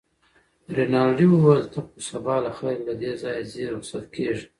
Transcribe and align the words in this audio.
رینالډي 0.77 1.27
وویل: 1.29 1.63
ته 1.73 1.79
خو 1.85 1.91
سبا 2.09 2.35
له 2.43 2.51
خیره 2.57 2.83
له 2.87 2.93
دې 3.01 3.11
ځایه 3.21 3.43
ځې، 3.51 3.63
رخصت 3.73 4.05
کېږې. 4.15 4.45